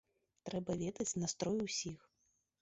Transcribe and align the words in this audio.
Трэба 0.47 0.77
ведаць 0.83 1.17
настрой 1.25 1.61
усіх. 1.67 2.01